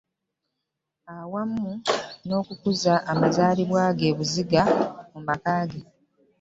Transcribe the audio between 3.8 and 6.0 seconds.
ge e Buziga mu maka ge.